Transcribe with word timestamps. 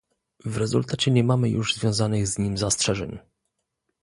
W 0.45 0.57
rezultacie 0.57 1.11
nie 1.11 1.23
mamy 1.23 1.49
już 1.49 1.75
związanych 1.75 2.27
z 2.27 2.37
nim 2.37 2.57
zastrzeżeń 2.57 3.19